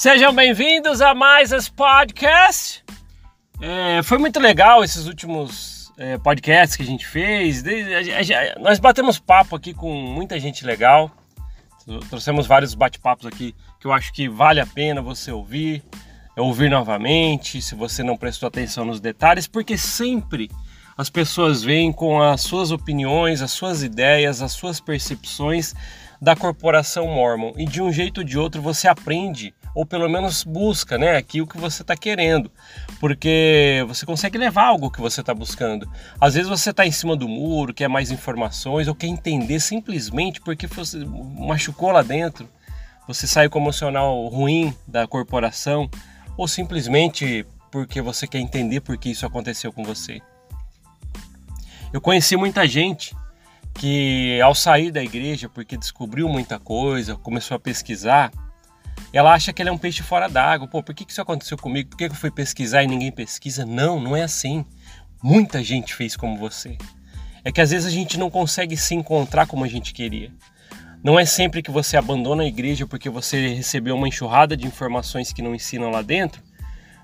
[0.00, 2.82] Sejam bem-vindos a mais esse podcast.
[3.60, 7.62] É, foi muito legal esses últimos é, podcasts que a gente fez.
[8.58, 11.10] nós batemos papo aqui com muita gente legal.
[12.08, 15.84] Trouxemos vários bate-papos aqui que eu acho que vale a pena você ouvir,
[16.34, 20.50] ouvir novamente, se você não prestou atenção nos detalhes, porque sempre
[20.96, 25.74] as pessoas vêm com as suas opiniões, as suas ideias, as suas percepções
[26.22, 30.42] da corporação Mormon e de um jeito ou de outro você aprende ou pelo menos
[30.44, 32.50] busca, né, aquilo que você está querendo,
[32.98, 35.88] porque você consegue levar algo que você está buscando.
[36.20, 40.40] Às vezes você está em cima do muro, quer mais informações ou quer entender simplesmente
[40.40, 42.48] porque você machucou lá dentro,
[43.06, 45.90] você saiu com emocional ruim da corporação
[46.36, 50.20] ou simplesmente porque você quer entender por que isso aconteceu com você.
[51.92, 53.14] Eu conheci muita gente
[53.74, 58.30] que ao sair da igreja, porque descobriu muita coisa, começou a pesquisar,
[59.12, 60.68] ela acha que ele é um peixe fora d'água.
[60.68, 61.90] Pô, por que isso aconteceu comigo?
[61.90, 63.66] Por que eu fui pesquisar e ninguém pesquisa?
[63.66, 64.64] Não, não é assim.
[65.22, 66.76] Muita gente fez como você.
[67.44, 70.32] É que às vezes a gente não consegue se encontrar como a gente queria.
[71.02, 75.32] Não é sempre que você abandona a igreja porque você recebeu uma enxurrada de informações
[75.32, 76.42] que não ensinam lá dentro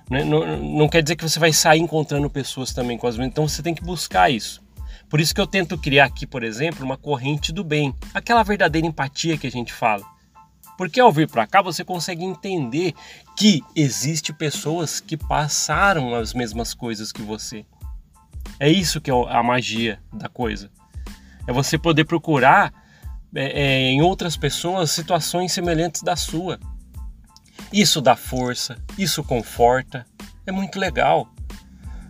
[0.08, 3.32] não, não, não, quer dizer que você vai sair encontrando pessoas também com as mesmas.
[3.32, 4.62] Então você tem que buscar isso.
[5.08, 8.86] Por isso que eu tento criar aqui, por exemplo, uma corrente do bem, aquela verdadeira
[8.86, 10.04] empatia que a gente fala.
[10.76, 12.94] Porque ao vir para cá você consegue entender
[13.36, 17.64] que existe pessoas que passaram as mesmas coisas que você.
[18.60, 20.70] É isso que é a magia da coisa.
[21.46, 22.72] É você poder procurar
[23.34, 26.58] é, é, em outras pessoas situações semelhantes da sua.
[27.72, 30.06] Isso dá força, isso conforta,
[30.46, 31.28] é muito legal.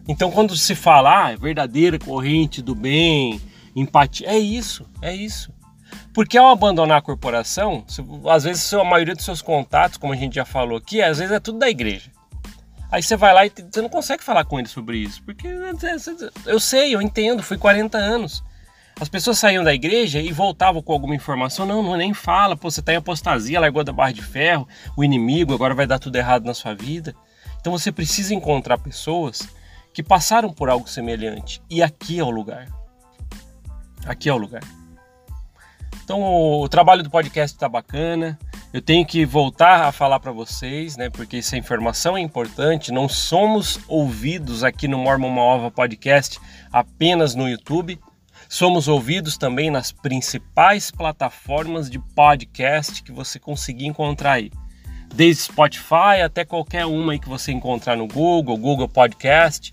[0.08, 3.41] Então, quando se fala ah, verdadeira corrente do bem,
[3.75, 5.53] empatia, é isso, é isso.
[6.12, 7.84] Porque ao abandonar a corporação,
[8.30, 11.33] às vezes a maioria dos seus contatos, como a gente já falou aqui, às vezes
[11.33, 12.11] é tudo da igreja.
[12.90, 15.23] Aí você vai lá e você não consegue falar com ele sobre isso.
[15.23, 15.48] Porque
[16.46, 18.42] eu sei, eu entendo, fui 40 anos.
[18.98, 21.67] As pessoas saíam da igreja e voltavam com alguma informação.
[21.67, 25.05] Não, não nem fala, pô, você está em apostasia, largou da barra de ferro, o
[25.05, 27.14] inimigo, agora vai dar tudo errado na sua vida.
[27.61, 29.46] Então você precisa encontrar pessoas
[29.92, 31.61] que passaram por algo semelhante.
[31.68, 32.68] E aqui é o lugar.
[34.07, 34.63] Aqui é o lugar.
[36.06, 38.39] Então o, trabalho do podcast está bacana.
[38.72, 41.11] Eu tenho que voltar a falar para vocês, né?
[41.11, 42.92] Porque essa informação é importante.
[42.92, 46.39] Não somos ouvidos aqui no Mormon Maova Podcast
[46.72, 47.98] apenas no YouTube.
[48.48, 54.52] Somos ouvidos também nas principais plataformas de podcast que você conseguir encontrar aí.
[55.12, 59.72] Desde Spotify até qualquer uma aí que você encontrar no Google, Google Podcast,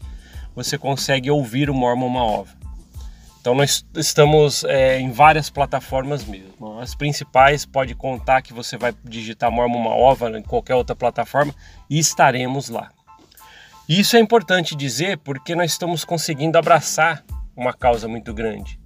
[0.56, 2.63] você consegue ouvir o Mormon Maova.
[3.44, 6.80] Então nós estamos é, em várias plataformas mesmo.
[6.80, 11.54] As principais pode contar que você vai digitar Mormon Maova em qualquer outra plataforma
[11.90, 12.90] e estaremos lá.
[13.90, 18.80] Isso é importante dizer porque nós estamos conseguindo abraçar uma causa muito grande.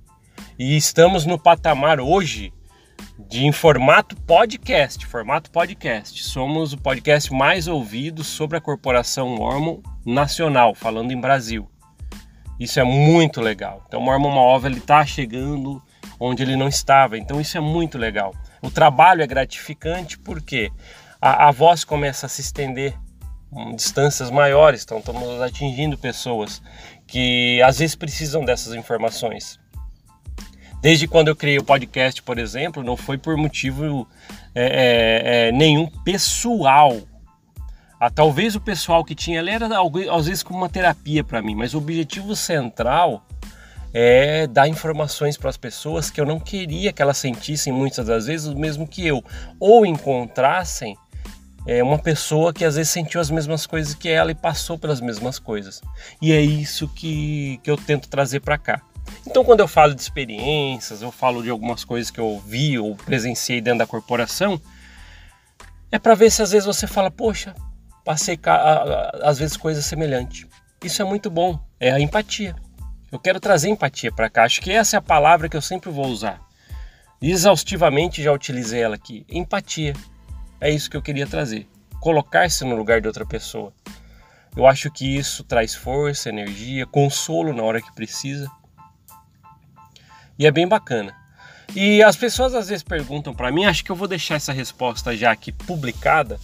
[0.57, 2.51] E estamos no patamar hoje
[3.29, 6.23] de em formato podcast, formato podcast.
[6.23, 11.69] Somos o podcast mais ouvido sobre a corporação Mormon nacional, falando em Brasil.
[12.59, 13.83] Isso é muito legal.
[13.87, 15.81] Então, o Mormon ele está chegando
[16.19, 17.17] onde ele não estava.
[17.17, 18.33] Então, isso é muito legal.
[18.61, 20.71] O trabalho é gratificante porque
[21.21, 22.97] a, a voz começa a se estender
[23.55, 24.83] em distâncias maiores.
[24.83, 26.61] Então, estamos atingindo pessoas
[27.05, 29.59] que às vezes precisam dessas informações.
[30.81, 34.07] Desde quando eu criei o podcast, por exemplo, não foi por motivo
[34.53, 36.97] é, é, é, nenhum pessoal.
[37.99, 39.67] Ah, talvez o pessoal que tinha ali era
[40.15, 43.25] às vezes como uma terapia para mim, mas o objetivo central
[43.93, 48.27] é dar informações para as pessoas que eu não queria que elas sentissem muitas das
[48.27, 49.23] vezes o mesmo que eu,
[49.59, 50.95] ou encontrassem
[51.65, 55.01] é uma pessoa que às vezes sentiu as mesmas coisas que ela e passou pelas
[55.01, 55.81] mesmas coisas.
[56.21, 58.81] E é isso que, que eu tento trazer para cá.
[59.25, 62.95] Então, quando eu falo de experiências, eu falo de algumas coisas que eu vi ou
[62.95, 64.61] presenciei dentro da corporação,
[65.91, 67.53] é para ver se às vezes você fala, poxa,
[68.07, 68.39] passei
[69.21, 70.47] às vezes coisas semelhantes.
[70.81, 72.55] Isso é muito bom, é a empatia.
[73.11, 74.45] Eu quero trazer empatia para cá.
[74.45, 76.39] Acho que essa é a palavra que eu sempre vou usar.
[77.21, 79.25] Exaustivamente já utilizei ela aqui.
[79.27, 79.93] Empatia.
[80.61, 81.67] É isso que eu queria trazer.
[81.99, 83.73] Colocar-se no lugar de outra pessoa.
[84.55, 88.49] Eu acho que isso traz força, energia, consolo na hora que precisa.
[90.39, 91.13] E é bem bacana.
[91.75, 95.15] E as pessoas às vezes perguntam para mim, acho que eu vou deixar essa resposta
[95.15, 96.39] já aqui publicada.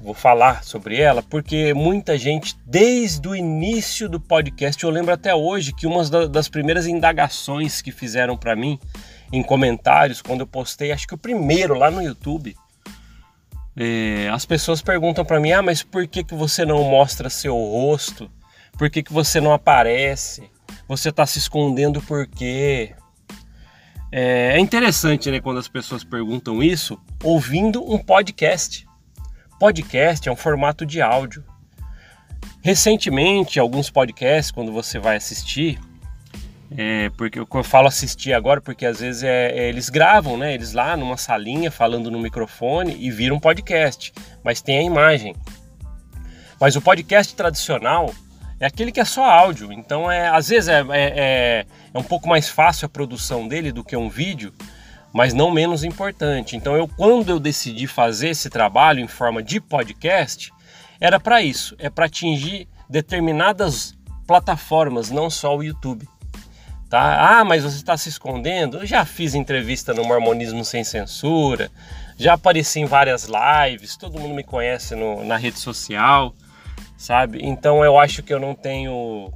[0.00, 5.34] Vou falar sobre ela porque muita gente, desde o início do podcast, eu lembro até
[5.34, 8.78] hoje que uma das primeiras indagações que fizeram para mim
[9.32, 12.56] em comentários, quando eu postei, acho que o primeiro lá no YouTube,
[13.80, 17.54] É, as pessoas perguntam para mim: ah, mas por que, que você não mostra seu
[17.54, 18.28] rosto?
[18.76, 20.50] Por que, que você não aparece?
[20.88, 22.92] Você está se escondendo por quê?
[24.10, 28.87] É, é interessante, né, quando as pessoas perguntam isso, ouvindo um podcast.
[29.58, 31.44] Podcast é um formato de áudio.
[32.62, 35.80] Recentemente, alguns podcasts, quando você vai assistir,
[36.76, 40.54] é, porque eu falo assistir agora, porque às vezes é, é, eles gravam, né?
[40.54, 44.12] Eles lá numa salinha falando no microfone e viram um podcast,
[44.44, 45.34] mas tem a imagem.
[46.60, 48.14] Mas o podcast tradicional
[48.60, 52.02] é aquele que é só áudio, então é às vezes é, é, é, é um
[52.02, 54.52] pouco mais fácil a produção dele do que um vídeo,
[55.18, 56.54] mas não menos importante.
[56.54, 60.52] Então eu quando eu decidi fazer esse trabalho em forma de podcast,
[61.00, 63.98] era para isso, é para atingir determinadas
[64.28, 66.08] plataformas, não só o YouTube.
[66.88, 67.40] Tá?
[67.40, 68.78] Ah, mas você está se escondendo?
[68.78, 71.68] Eu já fiz entrevista no Mormonismo Sem Censura,
[72.16, 76.32] já apareci em várias lives, todo mundo me conhece no, na rede social,
[76.96, 77.40] sabe?
[77.42, 79.32] Então eu acho que eu não tenho.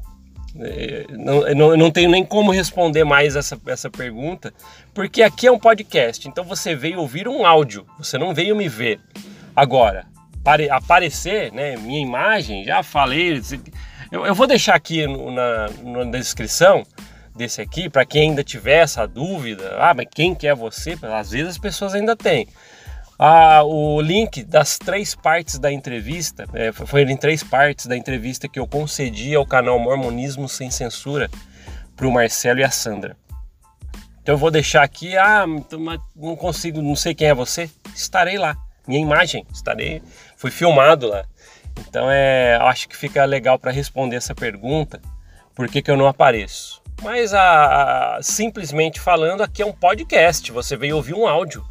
[0.58, 4.52] Eh, não, não, não tenho nem como responder mais essa, essa pergunta,
[4.92, 8.68] porque aqui é um podcast, então você veio ouvir um áudio, você não veio me
[8.68, 9.00] ver.
[9.56, 10.06] Agora,
[10.44, 13.40] pare, aparecer, né, minha imagem, já falei,
[14.10, 16.84] eu, eu vou deixar aqui no, na, na descrição
[17.34, 20.98] desse aqui, para quem ainda tiver essa dúvida, ah, mas quem que é você?
[21.02, 22.46] Às vezes as pessoas ainda têm.
[23.18, 28.48] Ah, o link das três partes da entrevista, é, foi em três partes da entrevista
[28.48, 31.30] que eu concedi ao canal Mormonismo Sem Censura
[31.96, 33.16] para o Marcelo e a Sandra.
[34.22, 35.80] Então eu vou deixar aqui, ah, então,
[36.16, 38.56] não consigo, não sei quem é você, estarei lá,
[38.86, 40.02] minha imagem, estarei,
[40.36, 41.24] fui filmado lá.
[41.80, 45.00] Então é, acho que fica legal para responder essa pergunta,
[45.54, 46.82] por que, que eu não apareço?
[47.02, 50.52] Mas a, a, simplesmente falando, aqui é um podcast.
[50.52, 51.64] Você veio ouvir um áudio,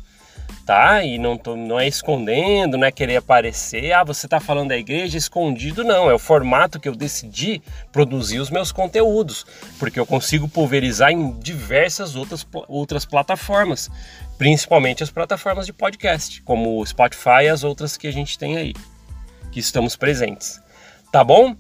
[0.72, 1.04] tá?
[1.04, 3.92] E não, tô, não é escondendo, não é querer aparecer.
[3.92, 6.10] Ah, você está falando da igreja escondido, não.
[6.10, 9.46] É o formato que eu decidi produzir os meus conteúdos,
[9.78, 13.92] porque eu consigo pulverizar em diversas outras, outras plataformas,
[14.38, 18.56] principalmente as plataformas de podcast, como o Spotify e as outras que a gente tem
[18.56, 18.74] aí,
[19.52, 20.62] que estamos presentes.
[21.12, 21.54] Tá bom?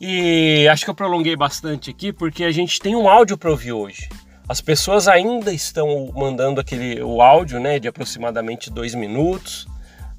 [0.00, 3.72] E acho que eu prolonguei bastante aqui porque a gente tem um áudio para ouvir
[3.72, 4.08] hoje.
[4.46, 9.66] As pessoas ainda estão mandando aquele o áudio, né, de aproximadamente dois minutos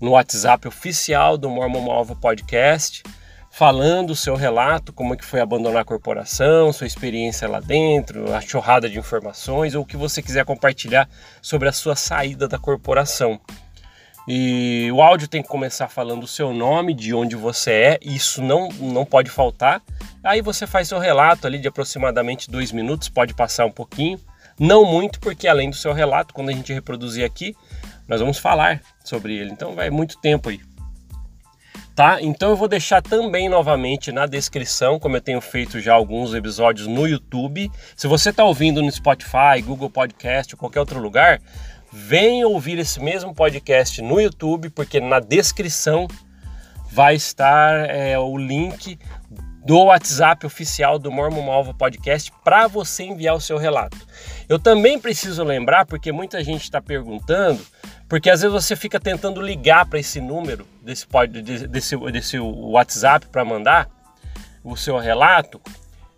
[0.01, 3.03] no WhatsApp oficial do Mormon Malva Podcast,
[3.51, 8.33] falando o seu relato, como é que foi abandonar a corporação, sua experiência lá dentro,
[8.33, 11.07] a chorrada de informações ou o que você quiser compartilhar
[11.39, 13.39] sobre a sua saída da corporação.
[14.27, 18.41] E o áudio tem que começar falando o seu nome, de onde você é, isso
[18.41, 19.81] não, não pode faltar.
[20.23, 24.19] Aí você faz seu relato ali de aproximadamente dois minutos, pode passar um pouquinho,
[24.59, 27.55] não muito, porque além do seu relato, quando a gente reproduzir aqui,
[28.07, 29.51] nós vamos falar sobre ele.
[29.51, 30.59] Então vai muito tempo aí.
[31.95, 32.21] Tá?
[32.21, 36.87] Então eu vou deixar também novamente na descrição, como eu tenho feito já alguns episódios
[36.87, 37.71] no YouTube.
[37.95, 41.39] Se você está ouvindo no Spotify, Google Podcast ou qualquer outro lugar,
[41.91, 46.07] Venha ouvir esse mesmo podcast no YouTube, porque na descrição
[46.91, 48.97] vai estar é, o link
[49.65, 53.97] do WhatsApp oficial do Mormon Malva Podcast para você enviar o seu relato.
[54.47, 57.65] Eu também preciso lembrar, porque muita gente está perguntando,
[58.07, 61.07] porque às vezes você fica tentando ligar para esse número desse,
[61.67, 63.89] desse, desse WhatsApp para mandar
[64.63, 65.59] o seu relato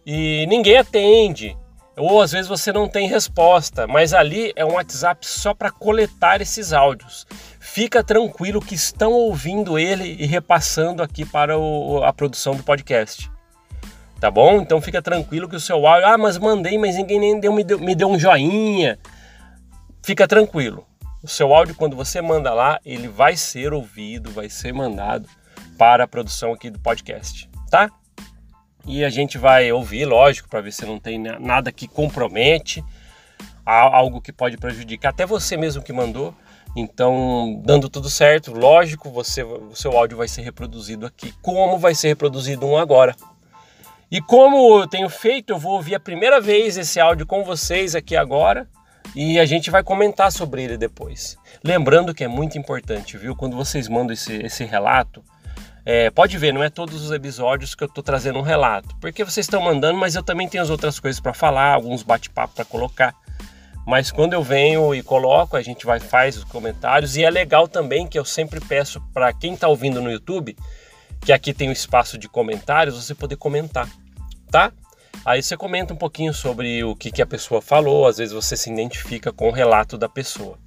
[0.05, 1.57] e ninguém atende
[1.97, 6.41] ou às vezes você não tem resposta, mas ali é um WhatsApp só para coletar
[6.41, 7.25] esses áudios.
[7.59, 13.29] Fica tranquilo que estão ouvindo ele e repassando aqui para o, a produção do podcast.
[14.19, 14.61] Tá bom?
[14.61, 17.63] Então fica tranquilo que o seu áudio, ah, mas mandei, mas ninguém nem deu, me,
[17.63, 18.97] deu, me deu um joinha.
[20.03, 20.85] Fica tranquilo.
[21.21, 25.27] O seu áudio, quando você manda lá, ele vai ser ouvido, vai ser mandado
[25.77, 27.91] para a produção aqui do podcast, tá?
[28.87, 32.83] E a gente vai ouvir, lógico, para ver se não tem nada que compromete,
[33.65, 36.33] algo que pode prejudicar até você mesmo que mandou.
[36.75, 41.93] Então, dando tudo certo, lógico, você, o seu áudio vai ser reproduzido aqui, como vai
[41.93, 43.15] ser reproduzido um agora.
[44.09, 47.93] E como eu tenho feito, eu vou ouvir a primeira vez esse áudio com vocês
[47.93, 48.69] aqui agora
[49.13, 51.37] e a gente vai comentar sobre ele depois.
[51.63, 53.35] Lembrando que é muito importante, viu?
[53.35, 55.21] Quando vocês mandam esse, esse relato,
[55.89, 59.23] é, pode ver, não é todos os episódios que eu estou trazendo um relato, porque
[59.23, 62.65] vocês estão mandando, mas eu também tenho as outras coisas para falar, alguns bate-papo para
[62.65, 63.15] colocar.
[63.85, 67.69] Mas quando eu venho e coloco, a gente vai faz os comentários e é legal
[67.69, 70.57] também que eu sempre peço para quem está ouvindo no YouTube,
[71.21, 73.87] que aqui tem o um espaço de comentários, você poder comentar,
[74.51, 74.73] tá?
[75.23, 78.57] Aí você comenta um pouquinho sobre o que, que a pessoa falou, às vezes você
[78.57, 80.57] se identifica com o relato da pessoa.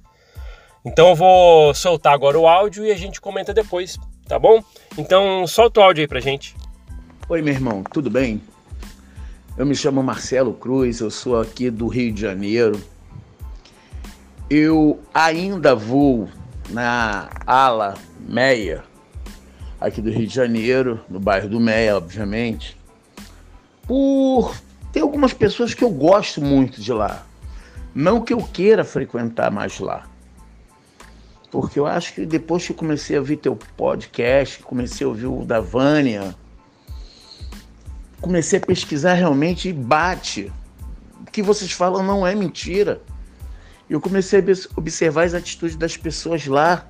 [0.83, 3.99] Então eu vou soltar agora o áudio e a gente comenta depois,
[4.31, 4.63] tá bom?
[4.97, 6.55] Então solta o áudio aí pra gente.
[7.27, 8.41] Oi, meu irmão, tudo bem?
[9.57, 12.81] Eu me chamo Marcelo Cruz, eu sou aqui do Rio de Janeiro.
[14.49, 16.29] Eu ainda vou
[16.69, 18.85] na ala Meia,
[19.81, 22.77] aqui do Rio de Janeiro, no bairro do Meia, obviamente,
[23.85, 24.55] por
[24.93, 27.25] ter algumas pessoas que eu gosto muito de lá.
[27.93, 30.07] Não que eu queira frequentar mais lá.
[31.51, 35.43] Porque eu acho que depois que comecei a ouvir teu podcast, comecei a ouvir o
[35.43, 36.33] da Vânia,
[38.21, 40.51] comecei a pesquisar realmente e bate.
[41.19, 43.01] O que vocês falam não é mentira.
[43.89, 44.43] Eu comecei a
[44.77, 46.87] observar as atitudes das pessoas lá,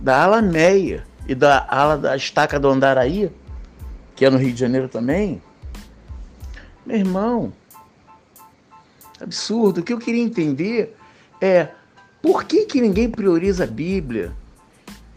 [0.00, 3.30] da ala meia e da ala da estaca do Andaraí,
[4.16, 5.42] que é no Rio de Janeiro também.
[6.86, 7.52] Meu irmão,
[9.20, 9.80] absurdo.
[9.80, 10.96] O que eu queria entender
[11.42, 11.68] é
[12.28, 14.36] por que, que ninguém prioriza a Bíblia?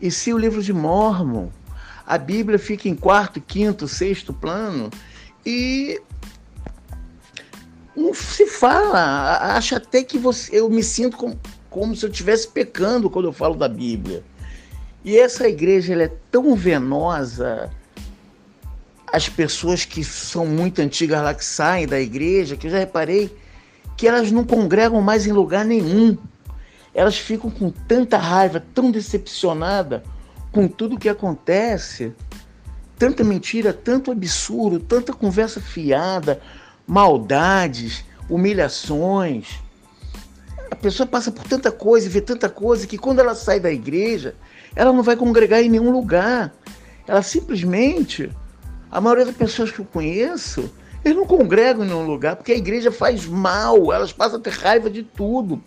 [0.02, 1.50] E se o livro de Mormon,
[2.08, 4.90] a Bíblia fica em quarto, quinto, sexto plano
[5.46, 6.00] e
[7.94, 11.38] não se fala, acha até que você, eu me sinto como,
[11.70, 14.24] como se eu estivesse pecando quando eu falo da Bíblia.
[15.04, 17.70] E essa igreja ela é tão venosa,
[19.12, 23.30] as pessoas que são muito antigas lá que saem da igreja, que eu já reparei
[23.98, 26.18] que elas não congregam mais em lugar nenhum
[26.94, 30.04] elas ficam com tanta raiva, tão decepcionada
[30.52, 32.14] com tudo que acontece,
[32.98, 36.42] tanta mentira, tanto absurdo, tanta conversa fiada,
[36.86, 39.60] maldades, humilhações.
[40.70, 44.36] A pessoa passa por tanta coisa, vê tanta coisa que quando ela sai da igreja,
[44.76, 46.54] ela não vai congregar em nenhum lugar.
[47.08, 48.30] Ela simplesmente,
[48.90, 50.70] a maioria das pessoas que eu conheço,
[51.04, 54.54] eles não congregam em nenhum lugar porque a igreja faz mal, elas passam a ter
[54.54, 55.62] raiva de tudo.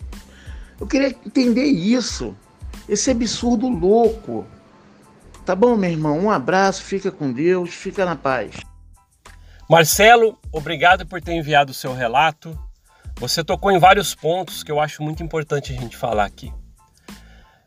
[0.80, 2.36] Eu queria entender isso,
[2.88, 4.46] esse absurdo louco.
[5.44, 6.18] Tá bom, meu irmão?
[6.18, 8.56] Um abraço, fica com Deus, fica na paz.
[9.68, 12.58] Marcelo, obrigado por ter enviado o seu relato.
[13.16, 16.52] Você tocou em vários pontos que eu acho muito importante a gente falar aqui.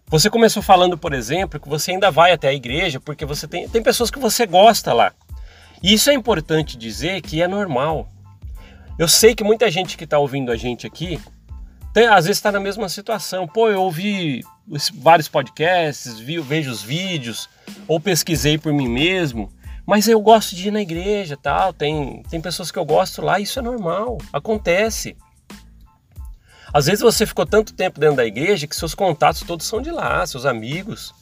[0.07, 3.67] Você começou falando, por exemplo, que você ainda vai até a igreja porque você tem,
[3.67, 5.13] tem pessoas que você gosta lá.
[5.81, 8.07] E isso é importante dizer que é normal.
[8.97, 11.19] Eu sei que muita gente que está ouvindo a gente aqui
[11.93, 13.47] tem, às vezes está na mesma situação.
[13.47, 14.43] Pô, eu ouvi
[14.95, 17.49] vários podcasts, vi, vejo os vídeos,
[17.87, 19.51] ou pesquisei por mim mesmo,
[19.85, 21.71] mas eu gosto de ir na igreja tal.
[21.73, 25.15] Tem, tem pessoas que eu gosto lá, isso é normal, acontece.
[26.73, 29.89] Às vezes você ficou tanto tempo dentro da igreja que seus contatos todos são de
[29.89, 31.15] lá, seus amigos.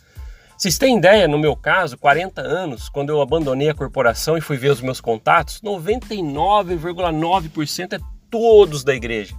[0.57, 4.57] Vocês têm ideia, no meu caso, 40 anos, quando eu abandonei a corporação e fui
[4.57, 7.99] ver os meus contatos, 99,9% é
[8.31, 9.35] todos da igreja.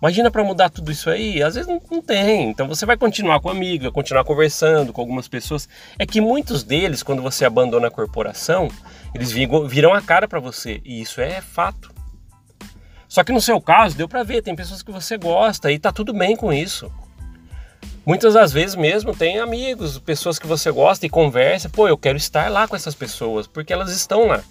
[0.00, 2.50] Imagina para mudar tudo isso aí, às vezes não, não, tem.
[2.50, 5.68] Então você vai continuar com amigo, vai continuar conversando com algumas pessoas.
[5.98, 8.68] É que muitos deles, quando você abandona a corporação,
[9.12, 11.92] eles viram a cara para você e isso é fato.
[13.08, 15.90] Só que no seu caso, deu para ver, tem pessoas que você gosta e tá
[15.90, 16.92] tudo bem com isso.
[18.06, 22.16] Muitas das vezes mesmo tem amigos, pessoas que você gosta e conversa, pô, eu quero
[22.16, 24.42] estar lá com essas pessoas, porque elas estão lá.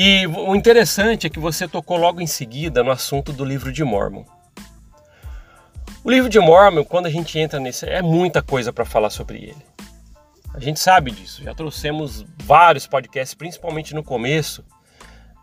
[0.00, 3.82] E o interessante é que você tocou logo em seguida no assunto do livro de
[3.82, 4.24] Mormon.
[6.04, 9.38] O livro de Mormon, quando a gente entra nesse, é muita coisa para falar sobre
[9.38, 9.66] ele.
[10.54, 14.64] A gente sabe disso, já trouxemos vários podcasts, principalmente no começo.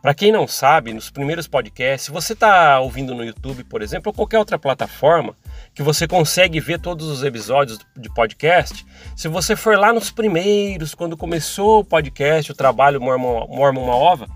[0.01, 4.09] Para quem não sabe, nos primeiros podcasts, se você está ouvindo no YouTube, por exemplo,
[4.09, 5.35] ou qualquer outra plataforma,
[5.73, 8.85] que você consegue ver todos os episódios de podcast,
[9.17, 13.95] se você for lá nos primeiros, quando começou o podcast, o trabalho Mormon, Mormon Uma
[13.95, 14.29] Ova,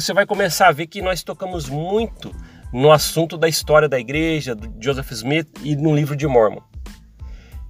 [0.00, 2.30] você vai começar a ver que nós tocamos muito
[2.70, 6.60] no assunto da história da igreja, do Joseph Smith e no livro de Mormon.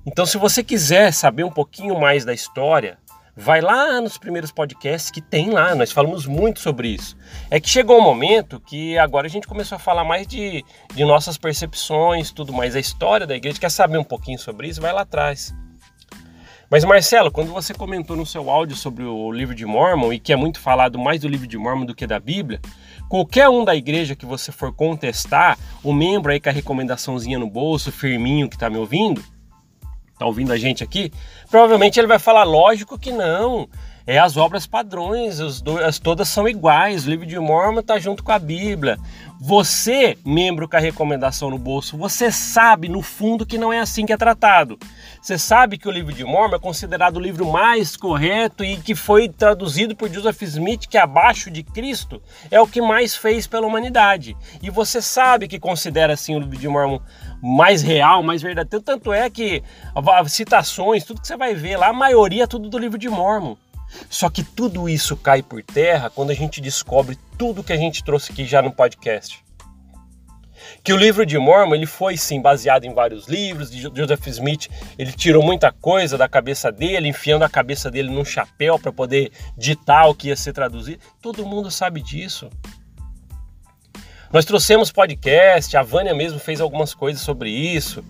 [0.04, 2.98] Então, se você quiser saber um pouquinho mais da história,
[3.36, 7.16] vai lá nos primeiros podcasts que tem lá, nós falamos muito sobre isso.
[7.48, 10.64] É que chegou um momento que agora a gente começou a falar mais de,
[10.96, 13.60] de nossas percepções, tudo mais, a história da igreja.
[13.60, 14.80] Quer saber um pouquinho sobre isso?
[14.80, 15.54] Vai lá atrás.
[16.68, 20.32] Mas Marcelo, quando você comentou no seu áudio sobre o livro de Mormon e que
[20.32, 22.60] é muito falado mais do livro de Mormon do que da Bíblia,
[23.08, 27.48] qualquer um da igreja que você for contestar, o membro aí com a recomendaçãozinha no
[27.48, 29.22] bolso, firminho que está me ouvindo,
[30.12, 31.12] está ouvindo a gente aqui,
[31.48, 33.68] provavelmente ele vai falar, lógico que não.
[34.06, 37.04] É as obras padrões, as, as todas são iguais.
[37.04, 38.96] O livro de Mormon está junto com a Bíblia.
[39.40, 44.06] Você, membro com a recomendação no bolso, você sabe no fundo que não é assim
[44.06, 44.78] que é tratado.
[45.20, 48.94] Você sabe que o livro de Mormon é considerado o livro mais correto e que
[48.94, 53.66] foi traduzido por Joseph Smith, que abaixo de Cristo é o que mais fez pela
[53.66, 54.36] humanidade.
[54.62, 57.00] E você sabe que considera assim o livro de Mormon
[57.42, 58.84] mais real, mais verdadeiro.
[58.84, 59.64] Tanto é que
[60.28, 63.56] citações, tudo que você vai ver lá, a maioria é tudo do livro de Mormon.
[64.08, 68.04] Só que tudo isso cai por terra quando a gente descobre tudo que a gente
[68.04, 69.44] trouxe aqui já no podcast.
[70.82, 74.68] Que o livro de Mormon ele foi sim baseado em vários livros de Joseph Smith.
[74.98, 79.30] Ele tirou muita coisa da cabeça dele, enfiando a cabeça dele num chapéu para poder
[79.56, 81.00] ditar o que ia ser traduzido.
[81.20, 82.50] Todo mundo sabe disso.
[84.32, 88.04] Nós trouxemos podcast, a Vânia mesmo fez algumas coisas sobre isso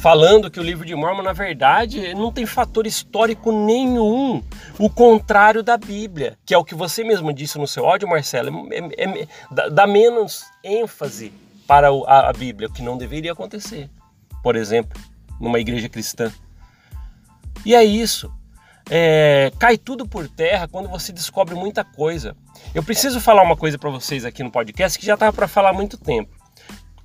[0.00, 4.42] falando que o livro de Mormon, na verdade, não tem fator histórico nenhum,
[4.78, 8.66] o contrário da Bíblia, que é o que você mesmo disse no seu áudio, Marcelo,
[8.72, 11.32] é, é, é, dá menos ênfase
[11.66, 13.90] para a, a Bíblia, o que não deveria acontecer,
[14.42, 14.98] por exemplo,
[15.38, 16.32] numa igreja cristã.
[17.64, 18.32] E é isso.
[18.88, 22.34] É, cai tudo por terra quando você descobre muita coisa.
[22.74, 25.70] Eu preciso falar uma coisa para vocês aqui no podcast que já estava para falar
[25.70, 26.39] há muito tempo.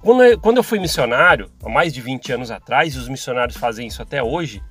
[0.06, 4.04] Quando eu, fui missionário, há mais de 20 anos atrás, e os missionários fazem isso
[4.04, 4.62] até hoje,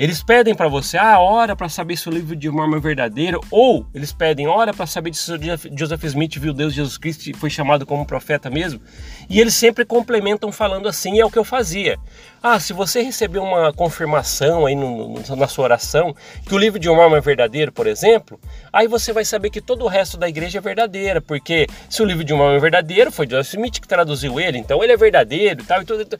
[0.00, 3.38] eles pedem para você, ah, hora para saber se o livro de Mormon é verdadeiro,
[3.50, 5.30] ou eles pedem hora para saber se
[5.76, 8.80] Joseph Smith viu Deus Jesus Cristo e foi chamado como profeta mesmo.
[9.28, 11.98] E eles sempre complementam falando assim, e é o que eu fazia.
[12.42, 16.16] Ah, se você receber uma confirmação aí no, no, na sua oração
[16.46, 18.40] que o livro de Mormon é verdadeiro, por exemplo,
[18.72, 22.06] aí você vai saber que todo o resto da igreja é verdadeira, porque se o
[22.06, 25.60] livro de Mormon é verdadeiro, foi Joseph Smith que traduziu ele, então ele é verdadeiro
[25.60, 26.18] e tal e tudo.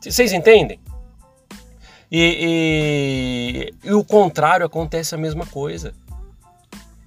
[0.00, 0.80] Vocês entendem?
[2.10, 5.94] E, e, e o contrário acontece a mesma coisa.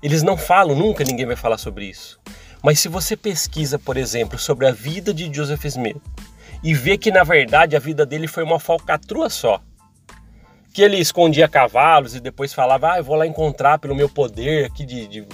[0.02, 2.20] Eles não falam, nunca ninguém vai falar sobre isso.
[2.62, 6.02] Mas se você pesquisa, por exemplo, sobre a vida de Joseph Smith
[6.64, 9.62] e vê que na verdade a vida dele foi uma falcatrua só,
[10.74, 14.66] que ele escondia cavalos e depois falava, ah, eu vou lá encontrar pelo meu poder
[14.66, 15.28] aqui de, de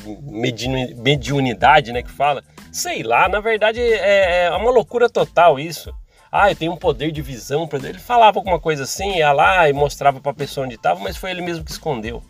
[0.97, 2.43] mediunidade, né, que fala.
[2.71, 5.93] Sei lá, na verdade é, é uma loucura total isso
[6.31, 7.67] ah, eu tenho um poder de visão.
[7.71, 11.17] Ele falava alguma coisa assim, ia lá e mostrava para a pessoa onde estava, mas
[11.17, 12.23] foi ele mesmo que escondeu.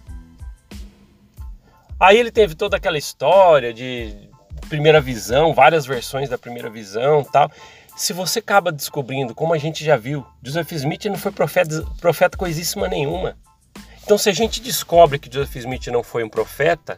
[2.00, 4.30] Aí ele teve toda aquela história de
[4.70, 7.52] primeira visão, várias versões da primeira visão tal.
[7.98, 12.38] Se você acaba descobrindo, como a gente já viu, Joseph Smith não foi profeta, profeta
[12.38, 13.38] coisíssima nenhuma.
[14.02, 16.98] Então, se a gente descobre que Joseph Smith não foi um profeta,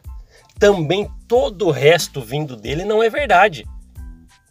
[0.60, 3.66] também todo o resto vindo dele não é verdade.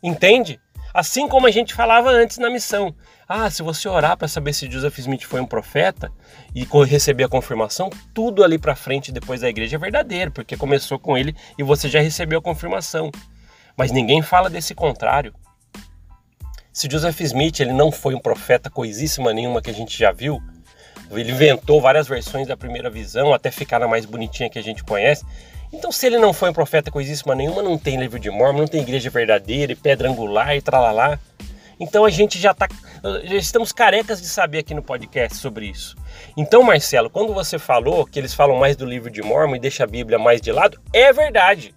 [0.02, 0.60] Entende?
[0.92, 2.94] Assim como a gente falava antes na missão.
[3.28, 6.10] Ah, se você orar para saber se Joseph Smith foi um profeta
[6.54, 10.98] e receber a confirmação, tudo ali para frente depois da igreja é verdadeiro, porque começou
[10.98, 13.10] com ele e você já recebeu a confirmação.
[13.76, 15.32] Mas ninguém fala desse contrário.
[16.72, 20.40] Se Joseph Smith ele não foi um profeta coisíssima nenhuma que a gente já viu,
[21.10, 24.84] ele inventou várias versões da primeira visão até ficar na mais bonitinha que a gente
[24.84, 25.24] conhece.
[25.72, 28.66] Então, se ele não foi um profeta coisíssima nenhuma, não tem livro de Mormon, não
[28.66, 31.18] tem igreja verdadeira e pedra angular e tralalá.
[31.80, 32.68] Então a gente já está,
[33.24, 35.96] já estamos carecas de saber aqui no podcast sobre isso.
[36.36, 39.84] Então, Marcelo, quando você falou que eles falam mais do livro de Mormon e deixa
[39.84, 41.74] a Bíblia mais de lado, é verdade.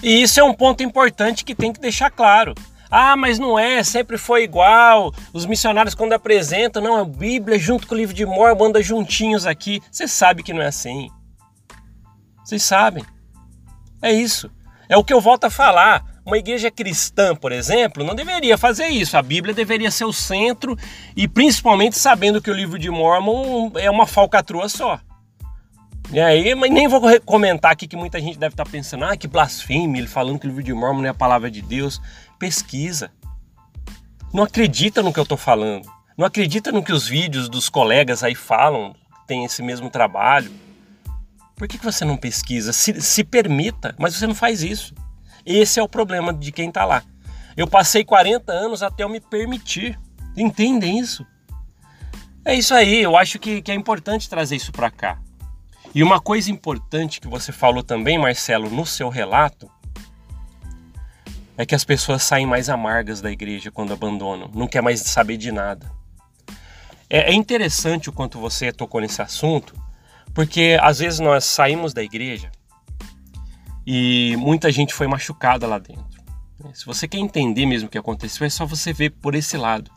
[0.00, 2.54] E isso é um ponto importante que tem que deixar claro.
[2.88, 5.12] Ah, mas não é, sempre foi igual.
[5.32, 9.44] Os missionários, quando apresentam, não, a Bíblia junto com o livro de Mormon anda juntinhos
[9.44, 9.80] aqui.
[9.90, 11.08] Você sabe que não é assim.
[12.52, 13.02] Vocês sabem.
[14.02, 14.50] É isso.
[14.86, 16.04] É o que eu volto a falar.
[16.22, 19.16] Uma igreja cristã, por exemplo, não deveria fazer isso.
[19.16, 20.76] A Bíblia deveria ser o centro
[21.16, 25.00] e principalmente sabendo que o livro de Mormon é uma falcatrua só.
[26.12, 29.26] E aí, mas nem vou comentar aqui que muita gente deve estar pensando, ah, que
[29.26, 32.02] blasfêmia, ele falando que o livro de Mormon não é a palavra de Deus.
[32.38, 33.10] Pesquisa.
[34.30, 35.90] Não acredita no que eu estou falando.
[36.18, 38.94] Não acredita no que os vídeos dos colegas aí falam,
[39.26, 40.52] tem esse mesmo trabalho.
[41.56, 42.72] Por que, que você não pesquisa?
[42.72, 44.94] Se, se permita, mas você não faz isso.
[45.44, 47.02] Esse é o problema de quem está lá.
[47.56, 49.98] Eu passei 40 anos até eu me permitir.
[50.36, 51.26] Entendem isso?
[52.44, 55.20] É isso aí, eu acho que, que é importante trazer isso para cá.
[55.94, 59.70] E uma coisa importante que você falou também, Marcelo, no seu relato,
[61.56, 65.36] é que as pessoas saem mais amargas da igreja quando abandonam, não quer mais saber
[65.36, 65.88] de nada.
[67.08, 69.74] É, é interessante o quanto você tocou nesse assunto,
[70.34, 72.50] porque às vezes nós saímos da igreja
[73.86, 76.12] e muita gente foi machucada lá dentro.
[76.74, 79.90] Se você quer entender mesmo o que aconteceu, é só você ver por esse lado.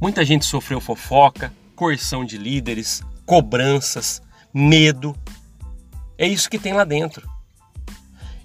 [0.00, 5.14] Muita gente sofreu fofoca, coerção de líderes, cobranças, medo.
[6.16, 7.28] É isso que tem lá dentro.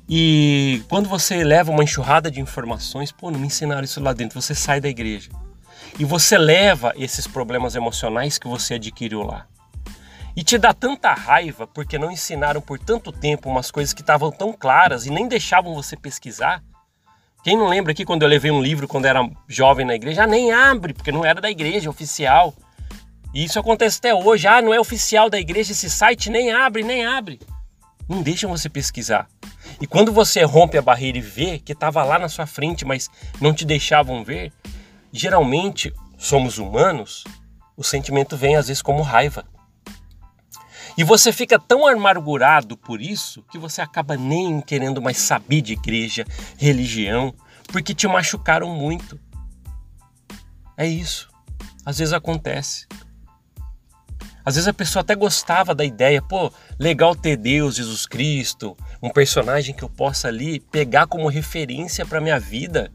[0.08, 4.42] E quando você leva uma enxurrada de informações, pô, não me ensinaram isso lá dentro,
[4.42, 5.30] você sai da igreja.
[5.98, 9.48] E você leva esses problemas emocionais que você adquiriu lá.
[10.40, 14.32] E te dá tanta raiva porque não ensinaram por tanto tempo umas coisas que estavam
[14.32, 16.64] tão claras e nem deixavam você pesquisar.
[17.44, 20.24] Quem não lembra aqui quando eu levei um livro quando era jovem na igreja?
[20.24, 22.54] Ah, nem abre, porque não era da igreja, oficial.
[23.34, 24.48] E isso acontece até hoje.
[24.48, 27.42] Ah, não é oficial da igreja esse site, nem abre, nem abre.
[28.08, 29.28] Não deixam você pesquisar.
[29.82, 33.10] E quando você rompe a barreira e vê que estava lá na sua frente, mas
[33.42, 34.54] não te deixavam ver,
[35.12, 37.26] geralmente somos humanos,
[37.76, 39.44] o sentimento vem às vezes como raiva.
[40.98, 45.74] E você fica tão amargurado por isso que você acaba nem querendo mais saber de
[45.74, 46.26] igreja,
[46.58, 47.34] religião,
[47.72, 49.20] porque te machucaram muito.
[50.78, 51.30] É isso.
[51.86, 52.88] Às vezes acontece.
[54.44, 59.10] Às vezes a pessoa até gostava da ideia, pô, legal ter Deus, Jesus Cristo, um
[59.10, 62.92] personagem que eu possa ali pegar como referência para minha vida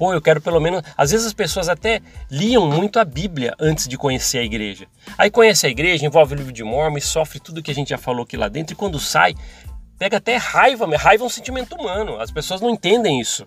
[0.00, 0.82] pô, eu quero pelo menos.
[0.96, 4.86] Às vezes as pessoas até liam muito a Bíblia antes de conhecer a igreja.
[5.18, 7.90] Aí conhece a igreja, envolve o livro de Mormon e sofre tudo que a gente
[7.90, 9.34] já falou aqui lá dentro, e quando sai,
[9.98, 12.18] pega até raiva, raiva é um sentimento humano.
[12.18, 13.46] As pessoas não entendem isso.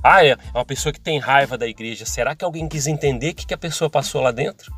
[0.00, 2.06] Ah, é uma pessoa que tem raiva da igreja.
[2.06, 4.72] Será que alguém quis entender o que, a pessoa passou lá dentro?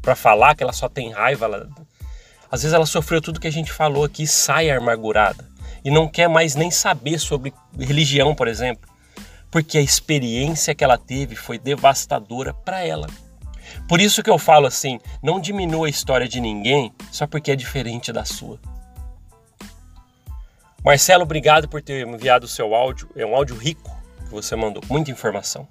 [0.00, 1.66] Para falar que ela só tem raiva lá.
[2.48, 5.44] Às vezes ela sofreu tudo que a gente falou aqui, sai amargurada
[5.84, 8.91] e não quer mais nem saber sobre religião, por exemplo
[9.52, 13.06] porque a experiência que ela teve foi devastadora para ela.
[13.86, 17.56] Por isso que eu falo assim: não diminua a história de ninguém só porque é
[17.56, 18.58] diferente da sua.
[20.82, 23.08] Marcelo, obrigado por ter enviado o seu áudio.
[23.14, 25.68] É um áudio rico que você mandou, muita informação.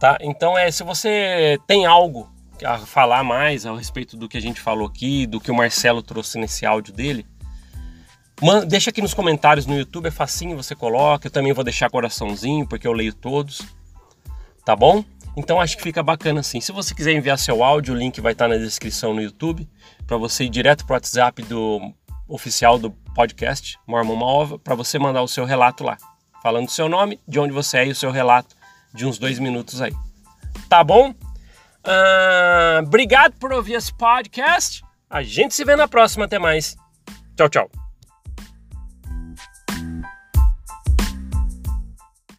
[0.00, 0.18] Tá?
[0.20, 2.28] Então, é, se você tem algo
[2.64, 6.02] a falar mais a respeito do que a gente falou aqui, do que o Marcelo
[6.02, 7.24] trouxe nesse áudio dele,
[8.42, 11.26] Man, deixa aqui nos comentários no YouTube, é facinho, você coloca.
[11.26, 13.62] Eu também vou deixar coraçãozinho, porque eu leio todos.
[14.64, 15.04] Tá bom?
[15.36, 16.60] Então acho que fica bacana assim.
[16.60, 19.68] Se você quiser enviar seu áudio, o link vai estar na descrição no YouTube,
[20.06, 21.92] para você ir direto para o WhatsApp do
[22.28, 25.96] oficial do podcast, Mormon Maova, para você mandar o seu relato lá.
[26.42, 28.54] Falando o seu nome, de onde você é e o seu relato
[28.92, 29.92] de uns dois minutos aí.
[30.68, 31.10] Tá bom?
[31.10, 34.82] Uh, obrigado por ouvir esse podcast.
[35.08, 36.24] A gente se vê na próxima.
[36.24, 36.76] Até mais.
[37.36, 37.83] Tchau, tchau.